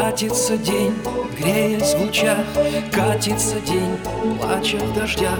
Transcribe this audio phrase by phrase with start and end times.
[0.00, 0.94] Катится день,
[1.36, 2.38] греясь в лучах
[2.92, 3.98] Катится день,
[4.38, 5.38] плача в дождях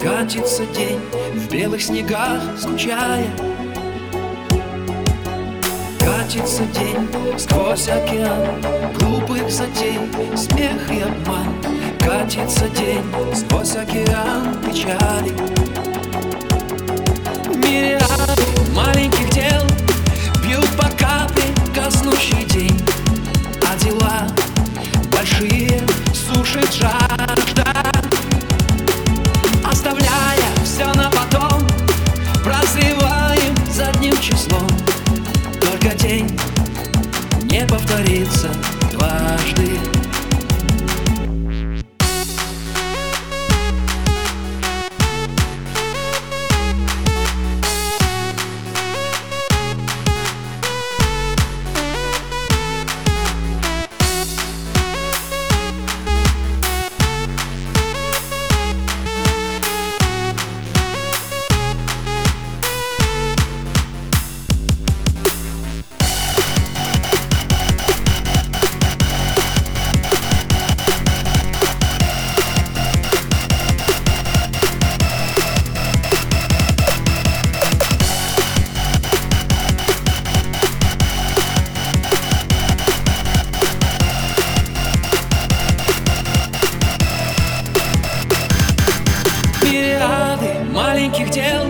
[0.00, 1.00] Катится день,
[1.34, 3.26] в белых снегах скучая
[5.98, 8.62] Катится день сквозь океан.
[8.94, 9.98] Глупых затей,
[10.36, 11.54] смех и обман.
[11.98, 13.02] Катится день
[13.34, 15.95] сквозь океан печали
[25.38, 25.82] большие
[26.14, 27.64] сушит жажда
[29.64, 31.66] Оставляя все на потом.
[32.44, 34.66] Прозреваем задним числом.
[35.60, 36.38] Только день
[37.42, 38.48] не повторится
[38.92, 39.95] дважды
[91.26, 91.66] маленьких дел.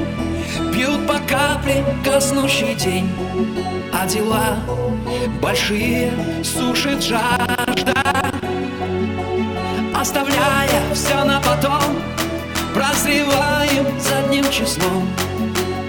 [0.73, 3.11] Бьют по капле коснущий день
[3.93, 4.59] А дела
[5.41, 7.95] большие сушит жажда.
[9.95, 11.83] Оставляя все на потом
[12.75, 15.09] Прозреваем задним числом.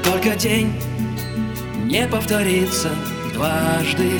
[0.03, 0.73] Только день
[1.85, 2.89] не повторится
[3.33, 4.11] Дважды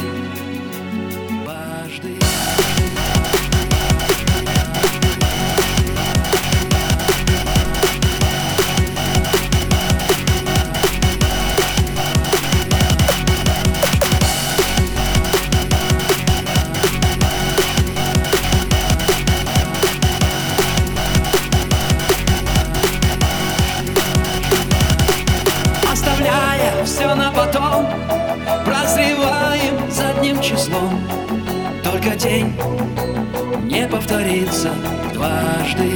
[32.38, 32.54] день
[33.64, 34.72] не повторится
[35.14, 35.92] дважды